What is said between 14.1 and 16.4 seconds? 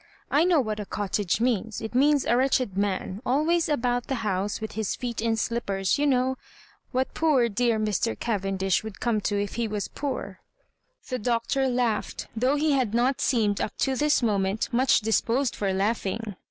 moment much disposed for laugh ing.